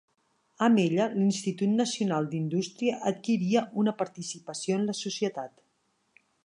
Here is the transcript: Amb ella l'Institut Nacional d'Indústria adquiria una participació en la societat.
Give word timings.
Amb 0.67 0.79
ella 0.83 1.05
l'Institut 1.17 1.75
Nacional 1.81 2.31
d'Indústria 2.31 2.97
adquiria 3.13 3.65
una 3.83 3.97
participació 4.01 4.81
en 4.81 4.93
la 4.93 5.01
societat. 5.07 5.55